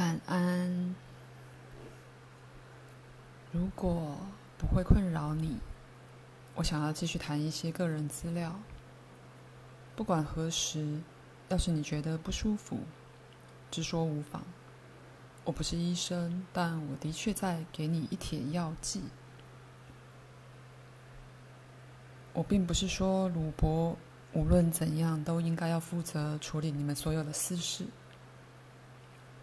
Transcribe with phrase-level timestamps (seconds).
[0.00, 0.94] 晚安。
[3.52, 4.16] 如果
[4.56, 5.58] 不会困扰你，
[6.54, 8.58] 我想要继续谈一些个人资料。
[9.94, 11.02] 不管何时，
[11.50, 12.78] 要是你觉得不舒服，
[13.70, 14.42] 直说无妨。
[15.44, 19.02] 我不是医生，但我的确在给你一帖药剂。
[22.32, 23.94] 我并不是说鲁伯
[24.32, 27.84] 无论怎样都应该要负责处理你们所有的私事。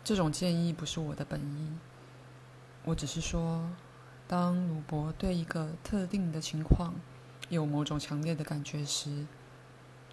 [0.08, 1.70] 这种建议不是我的本意。
[2.86, 3.70] 我只是说，
[4.26, 6.94] 当鲁伯对一个特定的情况
[7.50, 9.28] 有某种强烈的感觉时，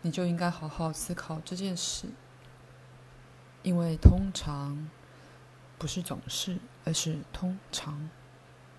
[0.02, 2.08] 你就应该好好思考这件事。
[3.62, 4.90] 因为通常，
[5.78, 8.10] 不是总是，而是通常，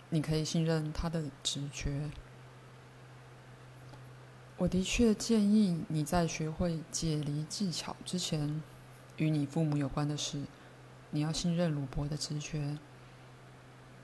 [0.09, 2.09] 你可以信任他的直觉。
[4.57, 8.61] 我的确建议你在学会解离技巧之前，
[9.15, 10.41] 与你父母有关的事。
[11.15, 12.77] 你要信任鲁伯的直觉，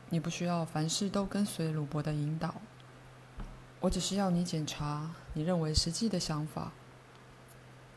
[0.09, 2.55] 你不需要凡事都跟随鲁伯的引导。
[3.81, 6.71] 我只是要你检查你认为实际的想法，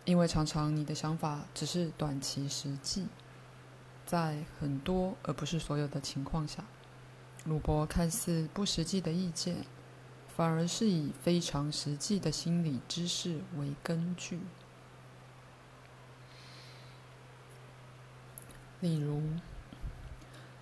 [0.04, 3.06] 因为常常你的想法只是短期实际，
[4.04, 6.64] 在很多而不是所有的情况下，
[7.44, 9.64] 鲁伯看似不实际的意见，
[10.36, 14.40] 反而是以非常实际的心理知识为根据。
[18.84, 19.22] 例如，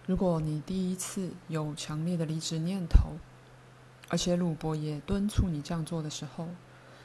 [0.06, 3.16] 如果你第一次有强烈的离职念头，
[4.08, 6.46] 而且鲁伯也敦促你这样做的时候，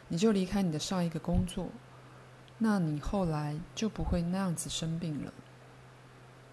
[0.10, 1.70] 你就离开你的上一个工作，
[2.60, 5.34] 那你后来就不会那样子生病了。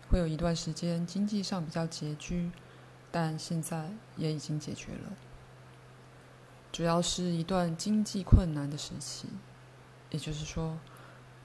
[0.08, 2.50] 会有一段时间经济上比较拮据，
[3.10, 5.12] 但现在也已经解决了。
[6.72, 9.28] 主要是一段经济困难的时期，
[10.08, 10.78] 也就是说，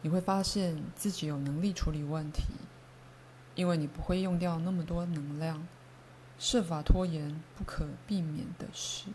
[0.03, 2.43] 你会发现自己有能力处理问题。
[3.59, 5.67] 因为你不会用掉那么多能量，
[6.37, 9.09] 设法拖延不可避免的事。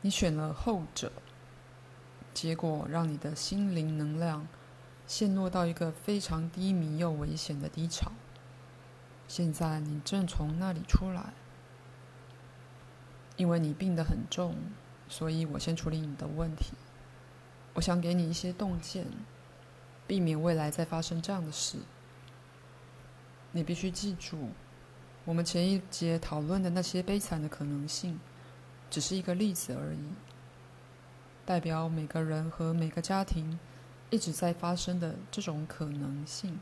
[0.00, 1.10] 你选了后者，
[2.32, 4.46] 结果让你的心灵能量
[5.08, 8.12] 陷落到一个非常低迷又危险的低潮。
[9.26, 11.32] 现在你正从那里出来，
[13.34, 14.54] 因为你病得很重，
[15.08, 16.74] 所以我先处理你的问题。
[17.74, 19.04] 我想给你一些洞见，
[20.06, 21.78] 避免未来再发生这样的事。
[23.54, 24.48] 你必须记住，
[25.26, 28.18] 我们前一节讨论的那些悲惨的可能性，
[28.88, 30.08] 只是一个例子而已，
[31.44, 33.58] 代表每个人和每个家庭
[34.08, 36.58] 一直在发生的这种可能性。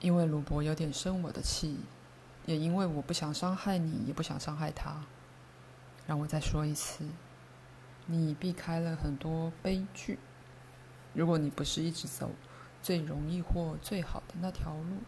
[0.00, 1.76] 因为鲁伯有点生我的气，
[2.46, 5.04] 也因为我不想伤害你，也不想伤害他。
[6.06, 7.04] 让我再说一次，
[8.06, 10.18] 你避开了很多悲剧。
[11.12, 12.30] 如果你不是一直走。
[12.86, 14.98] 最容易或最好的那条路，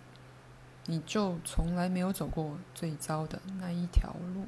[0.87, 4.47] 你就从来没有走过最糟的那一条路。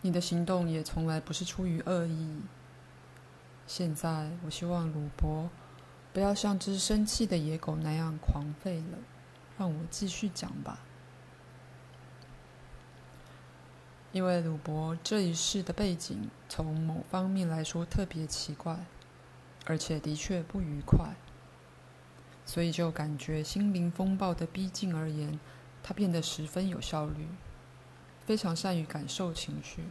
[0.00, 2.40] 你的行动也从来不是出于恶意。
[3.68, 5.48] 现在，我希望鲁伯
[6.12, 8.98] 不要像只生气的野狗那样狂吠了。
[9.56, 10.80] 让我继续讲吧。
[14.10, 18.84] 因为鲁伯这一世的背景，从某方面来说特别奇怪。
[19.66, 21.16] 而且的确不愉快，
[22.44, 25.40] 所以就感觉心灵风暴的逼近而言，
[25.82, 27.26] 他变得十分有效率，
[28.24, 29.82] 非常善于感受情绪，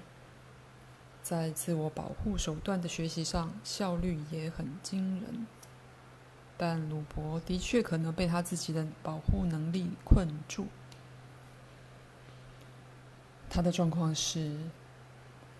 [1.22, 5.46] 在自我保护手段的学习上效率也很惊人。
[6.58, 10.68] 但鲁伯的确可能被他自己的保护能力困住。
[13.50, 14.58] 他的状况是。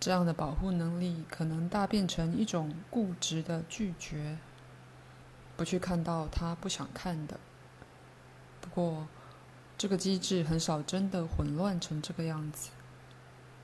[0.06, 4.38] 这样的保护能力可能大变成一种固执的拒绝，
[5.58, 7.40] 不去看到他不想看的。
[8.62, 9.08] 不过，
[9.76, 12.70] 这个机制很少真的混乱成这个样子，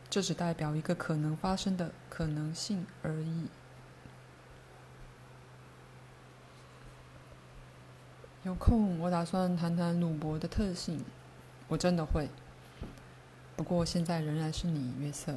[0.10, 3.46] 这只代表一个可能发生的可能性而已。
[8.42, 11.06] 有空，我打算谈谈鲁伯的特性，
[11.68, 12.30] 我真的会。
[13.56, 15.36] 不过现在仍然是你，约瑟。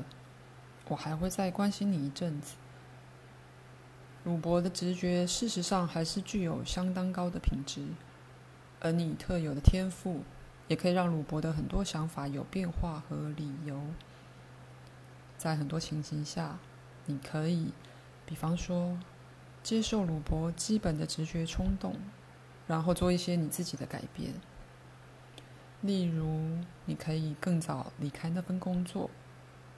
[0.88, 2.54] 我还会再关心你一阵子。
[4.24, 7.86] 鲁伯的直觉事实上还是具有相当高的品质，
[8.80, 10.22] 而你特有的天赋
[10.66, 13.80] 也可以让鲁伯的很多想法有变化和理由。
[15.36, 16.58] 在很多情形下，
[17.04, 17.72] 你可以，
[18.24, 18.98] 比方说，
[19.62, 21.94] 接受鲁伯基本的直觉冲动，
[22.66, 24.32] 然后做一些你自己的改变。
[25.82, 29.10] 例如，你可以更早离开那份工作。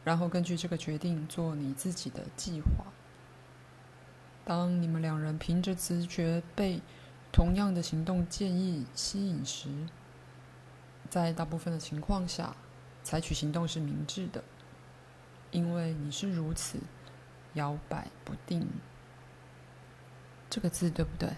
[0.06, 2.84] 然后根据这个决定做你自己的计划。
[4.44, 6.80] 当你们两人凭着直觉被
[7.32, 9.68] 同样的行动建议吸引时，
[11.10, 12.54] 在大部分的情况下，
[13.02, 14.44] 采取行动是明智的，
[15.50, 16.78] 因为你是如此
[17.54, 18.64] 摇摆不定。
[20.48, 21.30] 这个字对不对？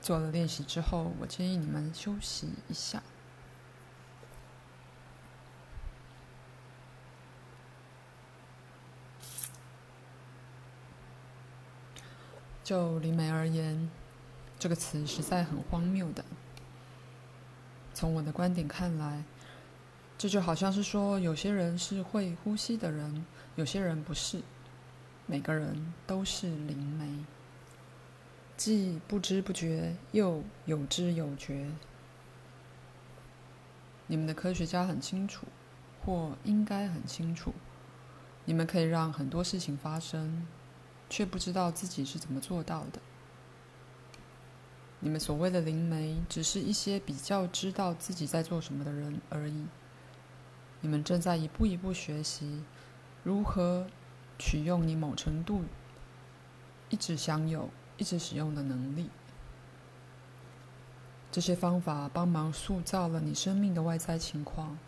[0.00, 3.02] 做了练习之后，我建议你们休息一下。
[12.70, 13.90] 就灵媒而言，
[14.56, 16.24] 这个词实在很荒谬的。
[17.92, 19.24] 从我的观点看来，
[20.16, 23.26] 这就好像是说，有些人是会呼吸的人，
[23.56, 24.40] 有些人不是。
[25.26, 27.24] 每个人都是灵媒，
[28.56, 31.72] 既不知不觉，又有知有觉。
[34.06, 35.44] 你们的科学家很清楚，
[36.04, 37.52] 或应该很清楚，
[38.44, 40.46] 你们可以让很多事情发生。
[41.10, 43.00] 却不知道自己是怎么做到的。
[45.00, 49.66] 你们所谓的灵媒，只是一些比较知道自己在做什么的人而已。
[50.80, 52.62] 你们正在一步一步学习
[53.22, 53.86] 如何
[54.38, 55.64] 取用你某程度
[56.88, 57.68] 一直享有、
[57.98, 59.10] 一直使用的能力。
[61.32, 64.78] 这些方法帮忙塑造了你生命的外在情况，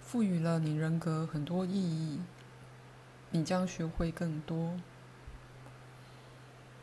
[0.00, 2.20] 赋予了你人格很多意义。
[3.30, 4.80] 你将学会更多。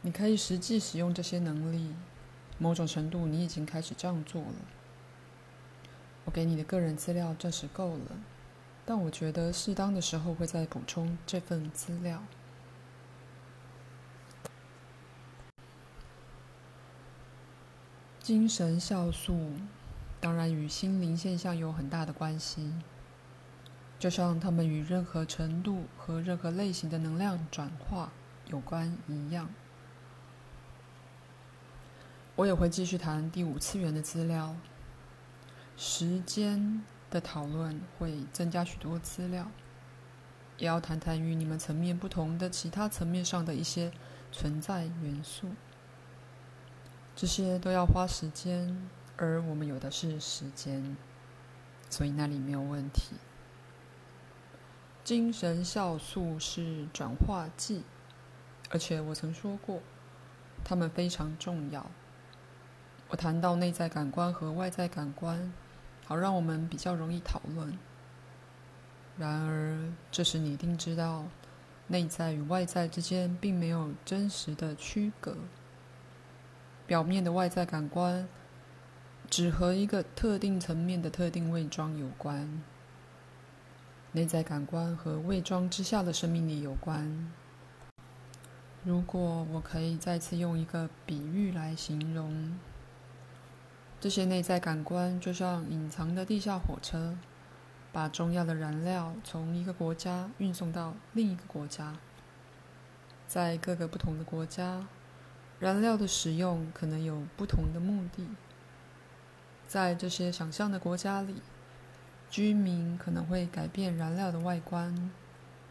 [0.06, 1.92] 你可以实际使用这些能力，
[2.60, 4.54] 某种程度你已经开始这样做了。
[6.26, 8.12] 我给你的个人资料暂时够了，
[8.86, 12.22] 但我觉得适当的时候会再补充这份资料。
[18.20, 19.54] 精神酵素
[20.20, 22.72] 当然与心灵现象有很大的关系，
[23.98, 28.12] 就像它们与任何程度和任何类型的能量转化
[28.52, 29.50] 有关一样。
[32.36, 34.58] 我也会继续谈第五次元的资料，
[35.78, 39.50] 时间的讨论会增加许多资料，
[40.58, 43.90] 也要谈谈与你们层面不同的其他层面上的一些
[44.34, 45.52] 存在元素，
[47.16, 48.86] 这些都要花时间，
[49.16, 50.98] 而我们有的是时间，
[51.90, 53.16] 所以那里没有问题。
[55.06, 57.84] 精神酵素是转化剂，
[58.72, 59.82] 而且我曾说过，
[60.66, 61.90] 它们非常重要。
[63.16, 65.54] 我谈到内在感官和外在感官，
[66.06, 67.80] 好让我们比较容易讨论。
[69.18, 71.24] 然而，这时你一定知道，
[71.88, 75.38] 内在与外在之间并没有真实的区隔。
[76.86, 78.28] 表面的外在感官
[79.30, 82.62] 只和一个特定层面的特定伪装有关，
[84.12, 87.32] 内在感官和伪装之下的生命力有关。
[88.84, 92.60] 如果我可以再次用一个比喻来形容。
[94.06, 97.18] 这些内在感官就像隐藏的地下火车，
[97.92, 101.98] 把重要的燃料从一个国家运送到另一个国家。
[103.26, 104.86] 在各个不同的国家，
[105.60, 108.28] 燃料的使用可能有不同的目的。
[109.68, 111.42] 在这些想象的国家里，
[112.30, 115.10] 居民可能会改变燃料的外观，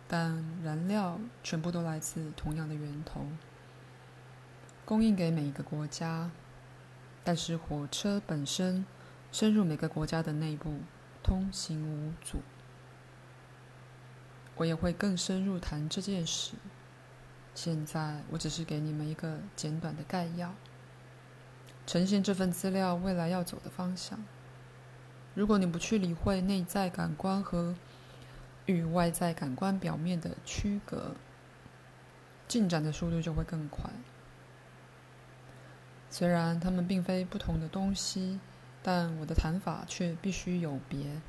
[0.09, 3.29] 但燃料全部都来自同样的源头，
[4.85, 6.33] 供应给每一个国家。
[7.25, 8.85] 但是火车本身
[9.33, 10.81] 深入每个国家的内部，
[11.23, 12.43] 通行无阻。
[14.57, 16.53] 我也会更深入谈这件事。
[17.55, 20.55] 现在我只是给你们一个简短的概要，
[21.87, 24.23] 呈现这份资料未来要走的方向。
[25.35, 27.75] 如果你不去理会内在感官和
[28.67, 31.17] 与外在感官表面的区隔，
[32.47, 33.91] 进展的速度就会更快。
[36.15, 38.39] 虽然它们并非不同的东西，
[38.85, 41.21] 但我的谈法却必须有别，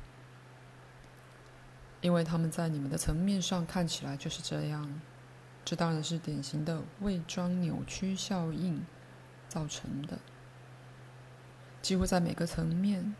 [2.00, 5.00] 因为它们在你们的层面上看起来就是这样。
[5.64, 8.86] 这当然是典型的伪装扭曲效应
[9.48, 10.20] 造成的，
[11.82, 13.16] 几乎在每个层面、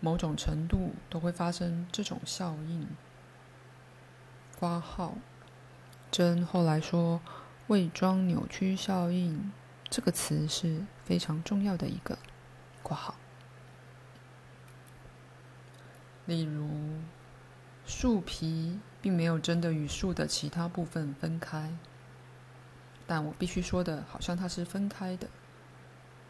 [0.00, 2.88] 某种程度都会发生这种效应。
[4.58, 5.18] 括号，
[6.10, 7.20] 真后来说，
[7.66, 9.52] 伪装扭曲效应。
[9.90, 12.18] 这个词是非常重要的一个
[12.82, 13.14] 括号。
[16.26, 16.68] 例如，
[17.86, 21.72] 树皮并没有真的与树的其他部分分开，
[23.06, 25.26] 但我必须说的，好像它是分开的，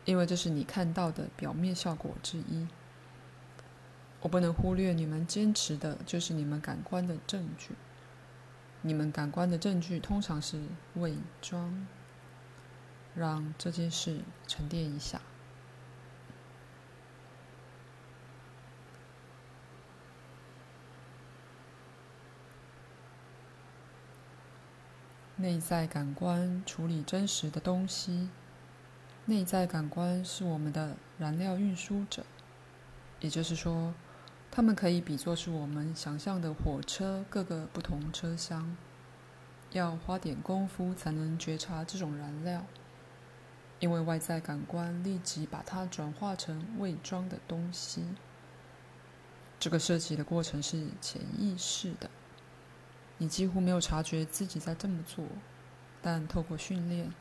[0.05, 2.69] 因为这是你看到的表面效果之一。
[4.21, 7.71] 我不能忽略你们坚持的就是你们感官的证据。
[8.83, 10.62] 你们感官的证据通常是
[10.95, 11.87] 伪装。
[13.18, 15.20] 让这件事沉淀一下。
[25.34, 28.28] 内在感官处理真实的东西。
[29.26, 32.25] 内在感官是我们的燃料运输者，
[33.20, 33.94] 也就是说，
[34.50, 38.76] 它们可以比作是我们想象的火车各个不同车厢。
[39.72, 42.64] 要花点功夫才能觉察这种燃料。
[43.80, 48.04] 因为外在感官立即把它转化成伪装的东西，
[49.61, 52.11] 这个设计的过程是潜意识的，
[53.18, 55.25] 你几乎没有察觉自己在这么做，
[56.02, 57.12] 但透过训练，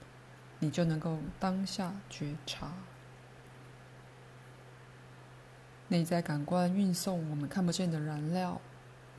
[0.60, 2.74] 你就能够当下觉察。
[5.90, 8.60] 内在感官运送我们看不见的燃料，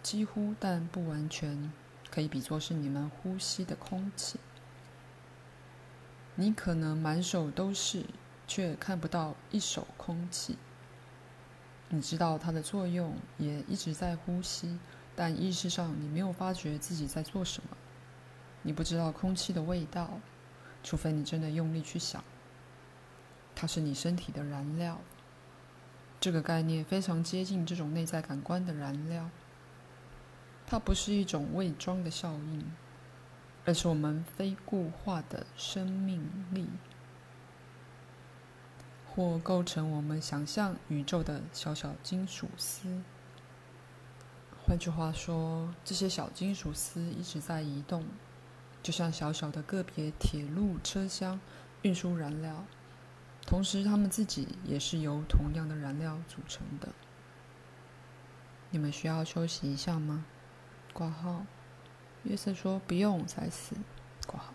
[0.03, 1.73] 几乎但不完全，
[2.11, 4.39] 可以比作是你们呼吸的空气。
[6.41, 8.05] 你可能满手都是，
[8.47, 10.57] 却看不到一手空气。
[11.89, 14.79] 你知道它的作用，也一直在呼吸，
[15.17, 17.77] 但意识上你没有发觉自己在做什么。
[18.63, 20.21] 你不知道空气的味道，
[20.85, 22.23] 除非你真的用力去想。
[23.57, 25.01] 它是你身体的燃料。
[26.21, 29.29] 这个概念非常接近这种内在感官的燃料。
[30.69, 32.65] 它不是一种伪装的效应。
[33.69, 36.71] 而是我们非固化的生命力，
[39.07, 43.03] 或构成我们想象宇宙的小小金属丝。
[44.65, 48.07] 换句话说，这些小金属丝一直在移动，
[48.83, 51.39] 就像小小的个别铁路车厢
[51.83, 52.65] 运输燃料，
[53.43, 56.89] 同时它们自己也是由同样的燃料组成的。
[58.71, 60.25] 你们需要休息一下吗？
[60.95, 61.45] 挂号。
[62.25, 63.77] 约瑟说：“不用，才死。”
[64.27, 64.53] 挂号。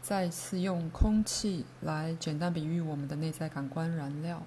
[0.00, 4.42] 再次用空气来简单比喻我们的内在感官燃料。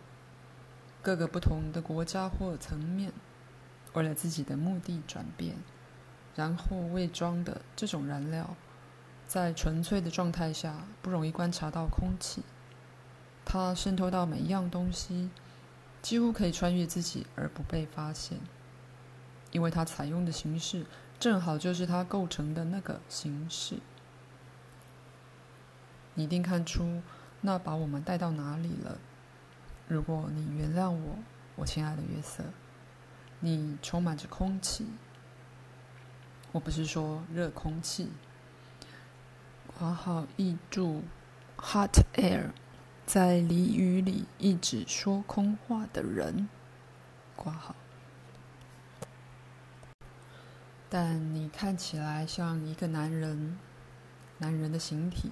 [1.03, 3.12] 各个不同的国家或层面，
[3.93, 5.55] 为了自己的目的转变，
[6.36, 8.55] 然后伪装的这种燃料，
[9.27, 12.43] 在纯粹的状态下不容易观察到空气。
[13.43, 15.29] 它渗透到每一样东西，
[16.01, 18.39] 几乎可以穿越自己而不被发现。
[19.51, 20.86] 因为它采用的形式
[21.20, 23.77] 正好就是它构成的那个形式，
[26.13, 27.01] 你一定看出
[27.41, 28.98] 那把我们带到哪里了。
[29.88, 31.20] 如果你原谅我，
[31.55, 32.43] 我亲爱的约瑟，
[33.39, 34.88] 你充满着空气。
[36.53, 38.10] 我不是说热空气。
[39.67, 41.03] 括号译注
[41.58, 42.51] ，hot air，
[43.05, 46.48] 在俚语里一直说空话的人。
[47.36, 47.75] 括号。
[50.93, 53.57] 但你看起来像一个男人，
[54.39, 55.31] 男人的形体，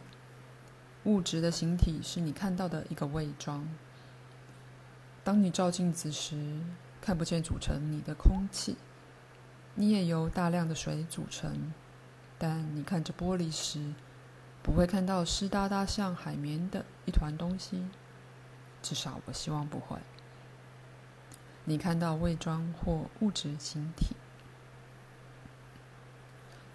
[1.03, 3.67] 物质的形体是你看到的一个伪装。
[5.21, 6.61] 当你照镜子时，
[7.01, 8.77] 看不见组成你的空气，
[9.75, 11.73] 你也由大量的水组成。
[12.37, 13.93] 但你看着玻璃时，
[14.63, 17.85] 不会看到湿哒哒像海绵的一团东西，
[18.81, 19.97] 至少我希望不会。
[21.65, 24.15] 你看到伪装或物质形体。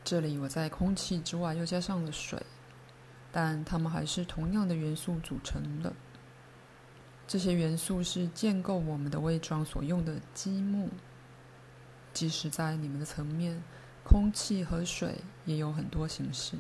[0.05, 2.39] 这里我在空气之外又加上了水，
[3.33, 5.95] 但它们还是同样的元素组成的。
[7.27, 10.91] 这些元素是建构我们的伪装所用的积木。
[12.13, 13.63] 即使在你们的层面，
[14.05, 16.59] 空气和水也有很多形式。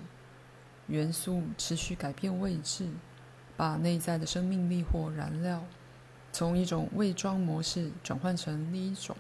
[0.86, 2.88] 元素持续改变位置，
[3.58, 5.62] 把内在的生命力或燃料
[6.32, 9.14] 从一种伪装模式转换成另一种。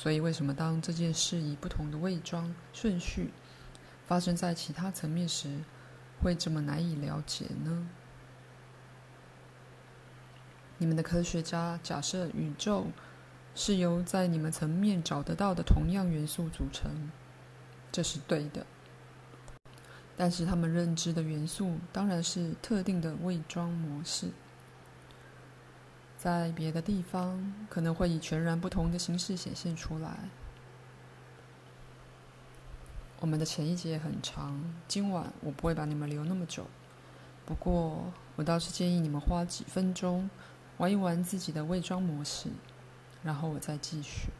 [0.00, 3.32] 所以，为什么当这件事以不同的伪装顺序
[4.06, 5.58] 发生在其他层面时，
[6.22, 7.88] 会这么难以了解呢？
[10.78, 12.86] 你们的科学家假设宇宙
[13.56, 17.10] 是由在你们层面找得到的同样元素组成，
[17.90, 18.64] 这是对的。
[20.16, 24.30] 但是，他们认知的元素当然是特定的伪装模式。
[26.18, 30.18] 在别的地方，可能会以全然不同的形式显现出来。
[33.20, 36.66] 我们的前一节很长，今晚我不会把你们留那么久。
[37.46, 40.28] 不过，我倒是建议你们花几分钟
[40.78, 42.50] 玩一玩自己的伪装模式，
[43.22, 44.30] 然后我再继续。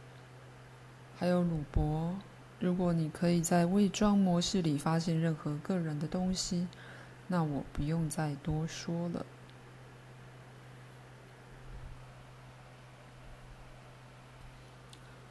[1.17, 2.13] 还有鲁伯，
[2.59, 6.67] 如果你可以在伪装模式里发现任何个人的东西，
[7.27, 9.25] 那我不用再多说了。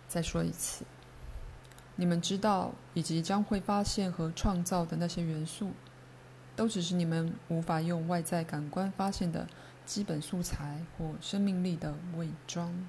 [0.09, 0.85] 再说一次，
[1.97, 5.73] 你们知道以及将会发现和创造的那些元素，
[6.57, 9.47] 都只是你们无法用外在感官发现的
[9.85, 12.89] 基本素材或生命力的伪装。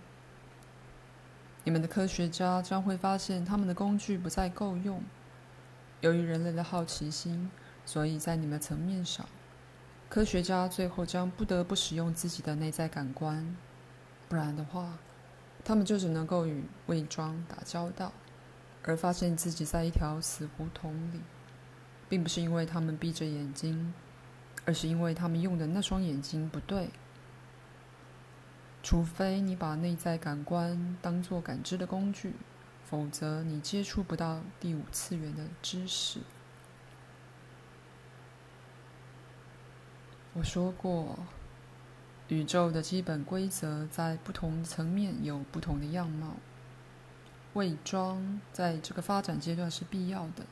[1.66, 5.04] 你们的科学家将会发现他们的工具不再够用。
[6.00, 7.52] 由于人类的好奇心，
[7.86, 9.28] 所以在你们层面上，
[10.08, 13.56] 科学家最后将不得不使用自己的内在感官，
[14.30, 14.98] 不然的话，
[15.70, 18.12] 他们就只能够与伪装打交道，
[18.82, 21.20] 而发现自己在一条死胡同里。
[22.10, 23.94] 并不是因为他们闭着眼睛，
[24.66, 26.90] 而是因为他们用的那双眼睛不对。
[28.82, 32.34] 除非你把内在感官当作感知的工具，
[32.84, 36.22] 否则你接触不到第五次元的知识。
[40.34, 41.20] 我说过，
[42.30, 46.38] 宇宙的基本规则在不同层面有不同的样貌。
[47.54, 50.46] 伪装在这个发展阶段是必要的。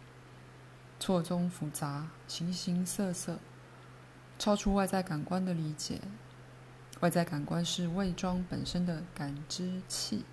[1.00, 3.38] 错综复杂，形形色色，
[4.40, 6.02] 超出外在感官的理解。
[7.02, 10.26] 外在感官是伪装本身的感知器，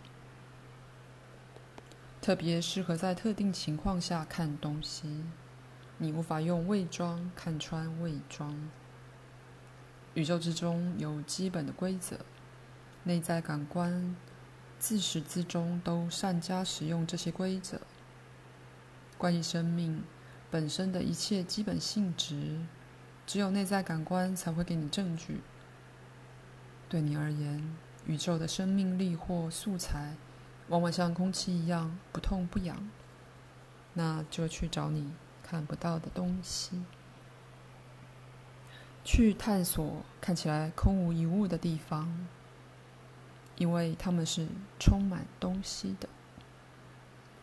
[2.23, 5.23] 特别适合在特定情况下看东西。
[5.99, 8.71] 你无法用伪装看穿伪装。
[10.14, 12.18] 宇宙之中有基本的规则，
[13.02, 14.16] 内在感官
[14.78, 17.80] 自始至终都善加使用这些规则。
[19.18, 20.02] 关于生命。
[20.50, 22.61] 本身的一切基本性质，
[23.26, 25.40] 只有内在感官才会给你证据。
[26.88, 30.14] 对你而言，宇宙的生命力或素材，
[30.68, 32.88] 往往像空气一样不痛不痒。
[33.94, 36.85] 那就去找你看不到的东西，
[39.05, 42.27] 去探索看起来空无一物的地方，
[43.57, 44.49] 因为它们是
[44.81, 46.09] 充满东西的。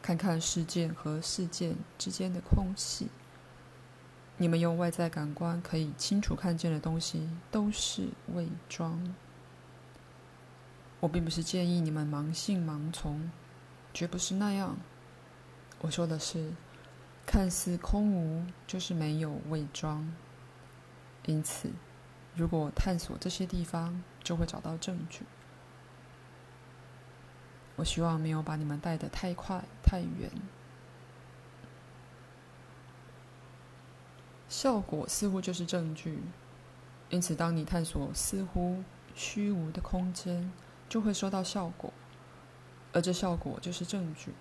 [0.02, 3.10] 看看事件和事件之间的空隙。
[4.38, 9.14] 你们用外在感官可以清楚看见的东西，都是伪装。
[11.00, 13.30] 我并不是建议你们盲信盲从，
[13.94, 14.76] 绝不是那样。
[15.82, 16.52] 我说的是，
[17.28, 20.12] 看似空无，就是没有伪装。
[21.26, 21.70] 因此，
[22.36, 25.24] 如果探索这些地方，就会找到证据。
[27.76, 30.32] 我希望没有把你们带得太快太远。
[34.50, 36.20] 效果似乎就是证据，
[37.10, 38.84] 因此当你探索似乎
[39.16, 40.52] 虚无的空间，
[40.90, 41.94] 就会收到效果，
[42.94, 44.34] 而这效果就是证据。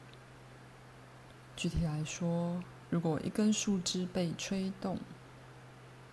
[1.56, 4.98] 具体来说，如果一根树枝被吹动，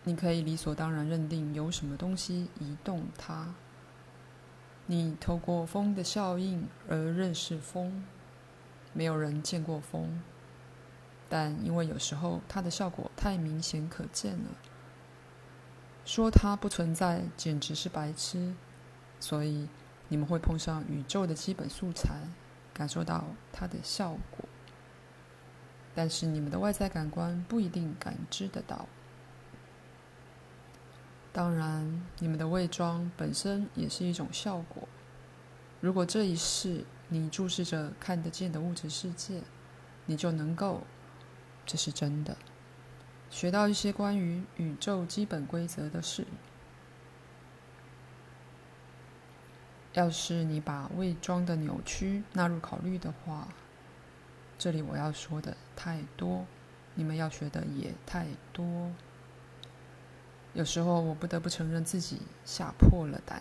[0.07, 3.53] 你可以理所当然认定有什么东西移动它。
[4.85, 8.05] 你透过风的效应而认识风，
[8.93, 10.23] 没有人见过风，
[11.27, 14.51] 但因为有时候它的效果太明显可见了，
[16.05, 18.55] 说它不存在简直是白痴。
[19.19, 19.67] 所以
[20.07, 22.15] 你们会碰上宇宙的基本素材，
[22.73, 24.47] 感受到它的效果，
[25.93, 28.87] 但是你们的外在感官不一定感知得到。
[31.37, 34.89] 当然，你们的伪装本身也是一种效果。
[35.79, 39.43] 如果这一世你注视着看得见的物质世界，
[40.07, 40.81] 你就能够，
[41.63, 42.35] 这是真的，
[43.29, 46.25] 学到一些关于宇宙基本规则的事。
[49.93, 53.47] 要是你把伪装的扭曲纳入考虑的话，
[54.57, 56.47] 这里我要说的太多，
[56.95, 58.91] 你们要学的也太多。
[60.57, 63.39] 有时候我不得不承认自己吓破了胆。